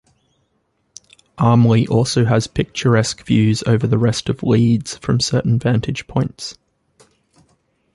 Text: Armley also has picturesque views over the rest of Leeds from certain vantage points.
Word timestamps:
Armley 1.37 1.87
also 1.87 2.25
has 2.25 2.47
picturesque 2.47 3.23
views 3.23 3.61
over 3.67 3.85
the 3.85 3.99
rest 3.99 4.29
of 4.29 4.41
Leeds 4.41 4.97
from 4.97 5.19
certain 5.19 5.59
vantage 5.59 6.07
points. 6.07 6.57